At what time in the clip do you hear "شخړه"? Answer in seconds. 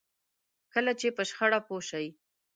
1.29-1.59